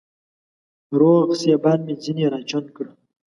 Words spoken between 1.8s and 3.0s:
مې ځيني راچڼ کړه